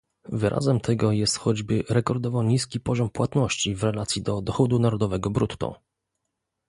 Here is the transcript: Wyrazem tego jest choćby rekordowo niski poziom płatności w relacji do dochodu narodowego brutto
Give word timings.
Wyrazem 0.31 0.79
tego 0.79 1.11
jest 1.11 1.37
choćby 1.37 1.83
rekordowo 1.89 2.43
niski 2.43 2.79
poziom 2.79 3.09
płatności 3.09 3.75
w 3.75 3.83
relacji 3.83 4.21
do 4.21 4.41
dochodu 4.41 4.79
narodowego 4.79 5.29
brutto 5.29 5.79